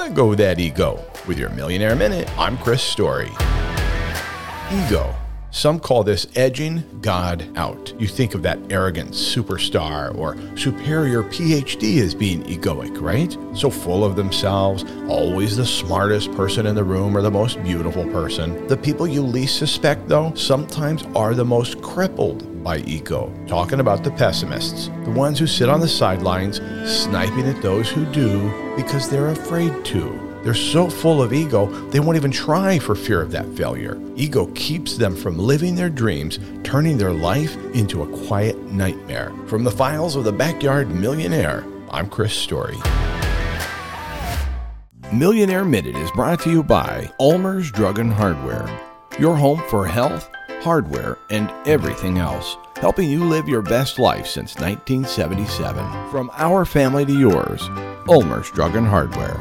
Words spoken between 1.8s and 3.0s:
Minute, I'm Chris